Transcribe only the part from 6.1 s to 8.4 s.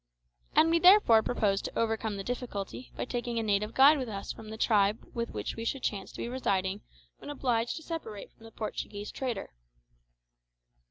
to be residing when obliged to separate